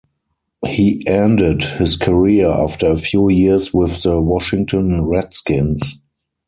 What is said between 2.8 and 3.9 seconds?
a few years